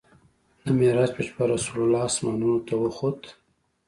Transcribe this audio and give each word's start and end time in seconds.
د 0.65 0.67
معراج 0.77 1.11
په 1.15 1.21
شپه 1.27 1.43
رسول 1.53 1.79
الله 1.83 2.01
اسمانونو 2.11 2.59
ته 2.67 2.73
وخوت. 2.83 3.21